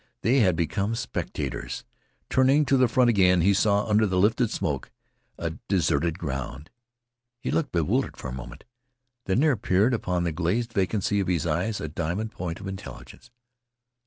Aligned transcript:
They 0.23 0.39
had 0.39 0.55
become 0.55 0.95
spectators. 0.95 1.85
Turning 2.27 2.65
to 2.65 2.75
the 2.75 2.87
front 2.87 3.11
again 3.11 3.41
he 3.41 3.53
saw, 3.53 3.85
under 3.85 4.07
the 4.07 4.17
lifted 4.17 4.49
smoke, 4.49 4.89
a 5.37 5.51
deserted 5.67 6.17
ground. 6.17 6.71
He 7.39 7.51
looked 7.51 7.71
bewildered 7.71 8.17
for 8.17 8.27
a 8.29 8.33
moment. 8.33 8.63
Then 9.25 9.41
there 9.41 9.51
appeared 9.51 9.93
upon 9.93 10.23
the 10.23 10.31
glazed 10.31 10.73
vacancy 10.73 11.19
of 11.19 11.27
his 11.27 11.45
eyes 11.45 11.79
a 11.79 11.87
diamond 11.87 12.31
point 12.31 12.59
of 12.59 12.67
intelligence. 12.67 13.29